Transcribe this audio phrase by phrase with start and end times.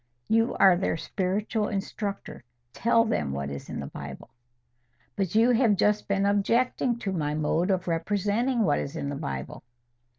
[0.27, 4.31] "You are their spiritual instructor: tell them what is in the Bible."
[5.15, 9.15] "But you have just been objecting to my mode of representing what is in the
[9.15, 9.61] Bible."